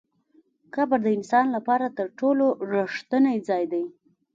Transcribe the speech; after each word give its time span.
قبر 0.75 0.99
د 1.03 1.07
انسان 1.17 1.45
لپاره 1.55 1.85
تر 1.97 2.07
ټولو 2.19 2.45
رښتینی 2.71 3.37
ځای 3.47 3.63
دی. 3.73 3.83